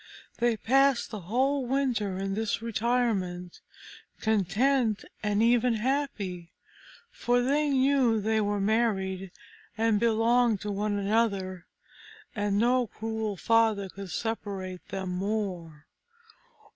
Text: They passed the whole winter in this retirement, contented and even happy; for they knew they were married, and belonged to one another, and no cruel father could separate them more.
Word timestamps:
They 0.39 0.57
passed 0.57 1.11
the 1.11 1.19
whole 1.29 1.67
winter 1.67 2.17
in 2.17 2.33
this 2.33 2.59
retirement, 2.59 3.59
contented 4.19 5.07
and 5.21 5.43
even 5.43 5.75
happy; 5.75 6.53
for 7.11 7.43
they 7.43 7.69
knew 7.69 8.19
they 8.19 8.41
were 8.41 8.59
married, 8.59 9.29
and 9.77 9.99
belonged 9.99 10.59
to 10.61 10.71
one 10.71 10.97
another, 10.97 11.67
and 12.35 12.57
no 12.57 12.87
cruel 12.87 13.37
father 13.37 13.89
could 13.89 14.09
separate 14.09 14.87
them 14.87 15.09
more. 15.09 15.85